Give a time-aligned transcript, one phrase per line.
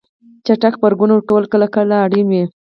[0.45, 2.43] چټک غبرګون ورکول کله کله اړین وي.